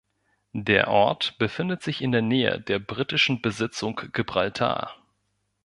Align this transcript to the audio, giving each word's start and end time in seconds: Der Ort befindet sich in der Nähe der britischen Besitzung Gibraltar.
Der 0.57 0.87
Ort 0.87 1.37
befindet 1.37 1.83
sich 1.83 2.01
in 2.01 2.11
der 2.11 2.23
Nähe 2.23 2.59
der 2.59 2.79
britischen 2.79 3.43
Besitzung 3.43 4.01
Gibraltar. 4.13 4.95